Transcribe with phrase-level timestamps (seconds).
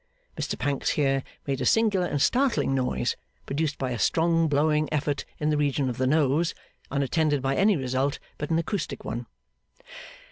[0.35, 3.15] Mr Pancks here made a singular and startling noise,
[3.45, 6.55] produced by a strong blowing effort in the region of the nose,
[6.89, 9.27] unattended by any result but that acoustic one.